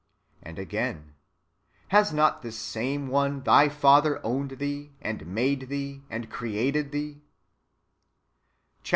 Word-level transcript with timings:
^ 0.01 0.03
And 0.41 0.57
again," 0.57 1.13
Has 1.89 2.11
not 2.11 2.41
this 2.41 2.57
same 2.57 3.07
one 3.07 3.43
thy 3.43 3.69
Father 3.69 4.19
owned 4.25 4.57
thee, 4.57 4.93
and 4.99 5.27
made 5.27 5.69
thee, 5.69 6.01
and 6.09 6.27
created 6.27 6.91
thee 6.91 7.21
r'^ 8.81 8.83
Chap. 8.83 8.89